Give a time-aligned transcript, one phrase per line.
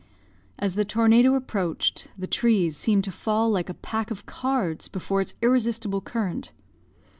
[0.57, 5.21] "As the tornado approached, the trees seemed to fall like a pack of cards before
[5.21, 6.51] its irresistible current.